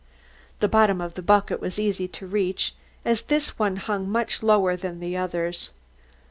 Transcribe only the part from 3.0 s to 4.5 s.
as this one hung much